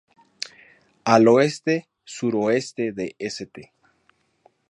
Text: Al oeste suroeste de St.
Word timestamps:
Al 1.03 1.27
oeste 1.27 1.87
suroeste 2.03 2.91
de 2.91 3.15
St. 3.19 3.71